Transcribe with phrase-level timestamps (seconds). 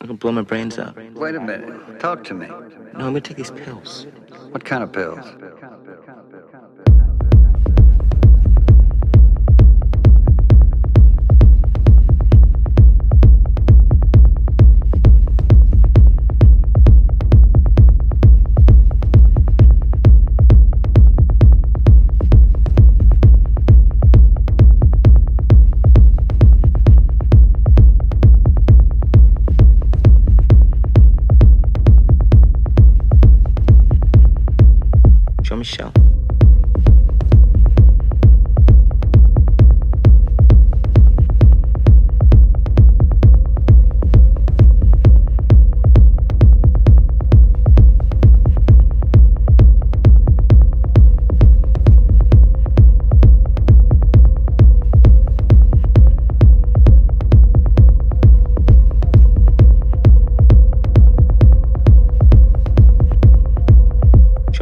[0.00, 0.96] I can blow my brains out.
[1.14, 1.98] Wait a minute.
[1.98, 2.46] Talk to me.
[2.46, 2.54] No,
[2.94, 4.06] I'm gonna take these pills.
[4.50, 5.26] What kind of pills?
[35.58, 35.92] no chão.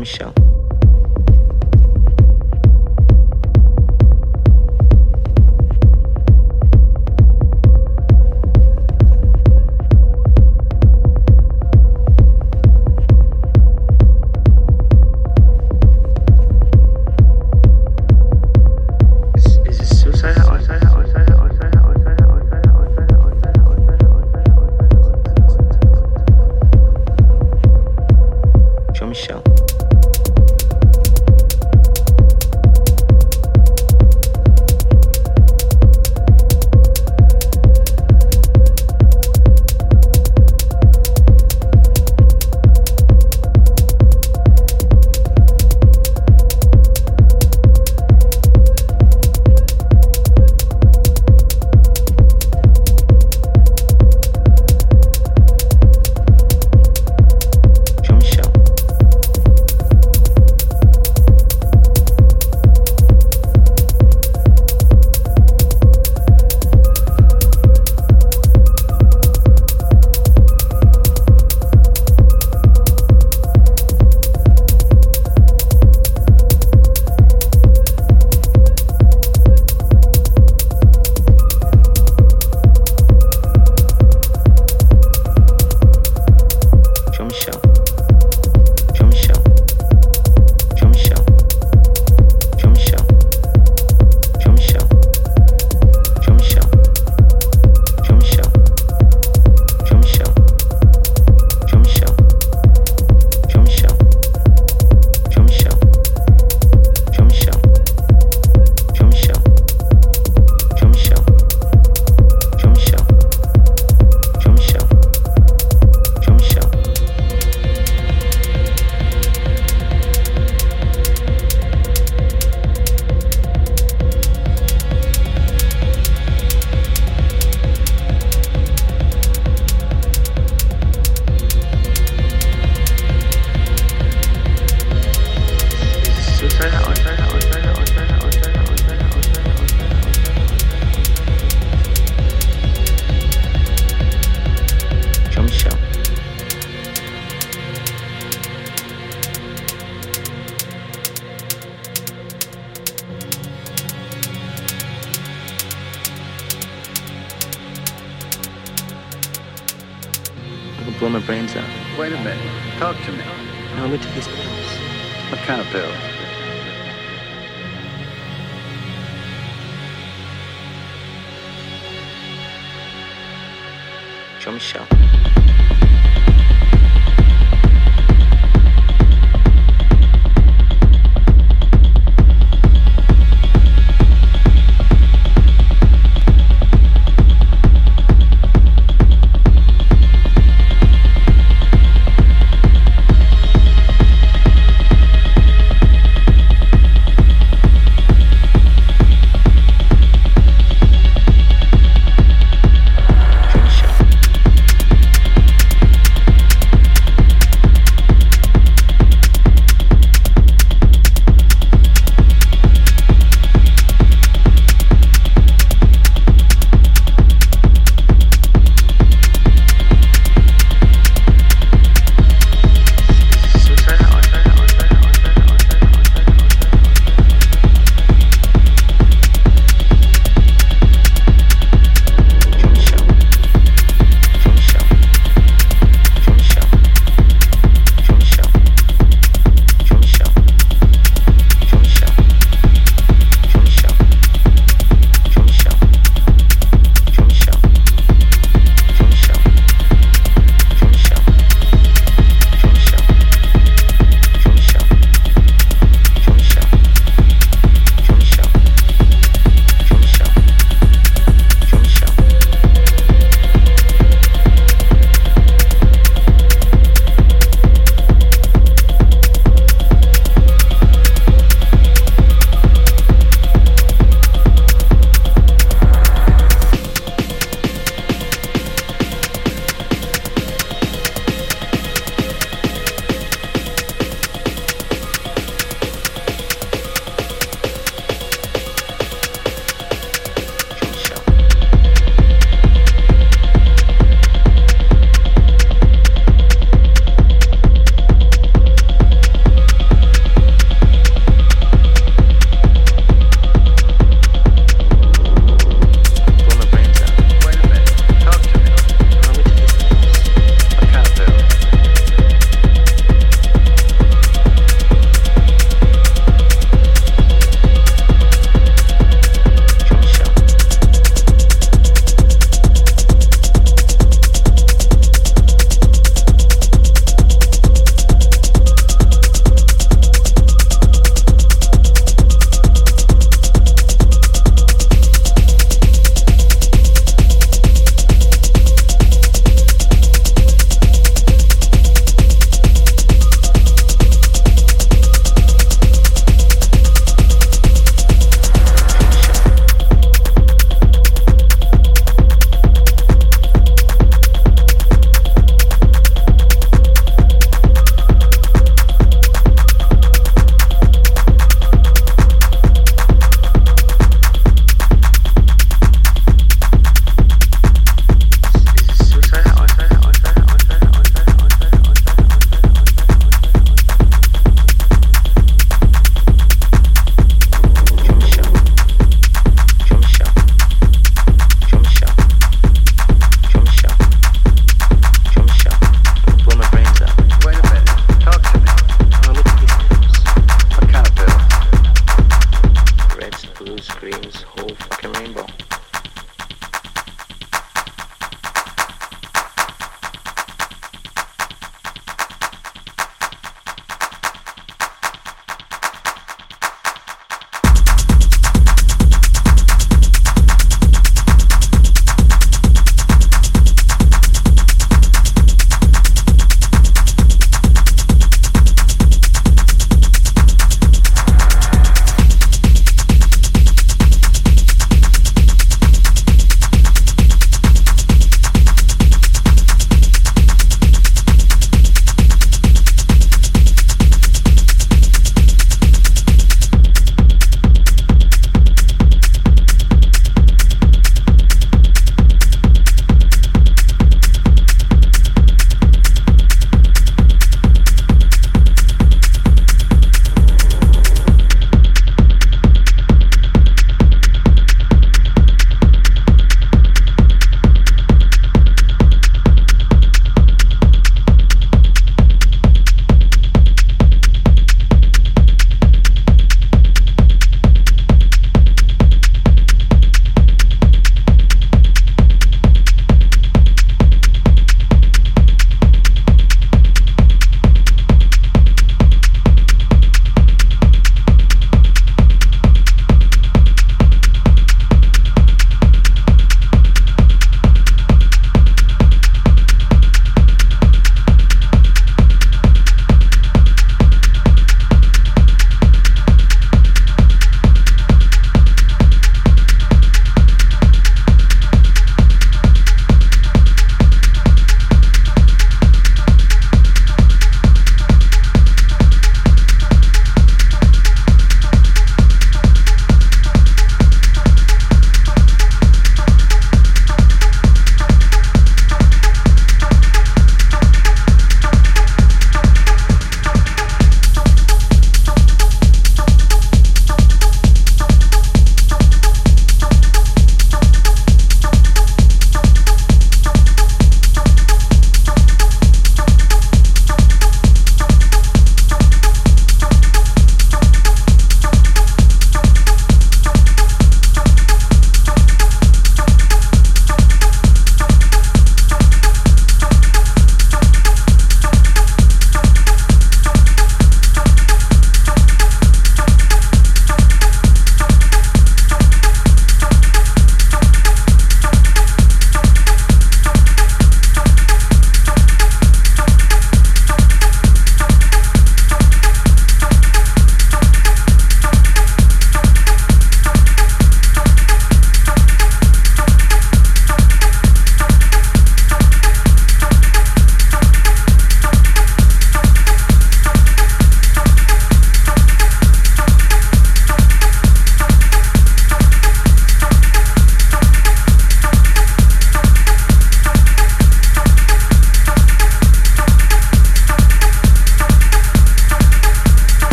[0.00, 0.39] Michel.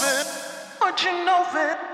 [0.00, 0.26] it?
[0.80, 1.91] Would you know it?